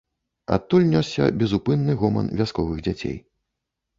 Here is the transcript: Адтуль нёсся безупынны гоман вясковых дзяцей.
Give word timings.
Адтуль 0.55 0.85
нёсся 0.93 1.27
безупынны 1.41 1.93
гоман 2.03 2.31
вясковых 2.39 2.83
дзяцей. 2.87 3.17